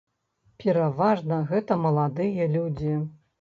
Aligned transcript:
Пераважна 0.63 1.37
гэта 1.51 1.77
маладыя 1.85 2.49
людзі. 2.57 2.97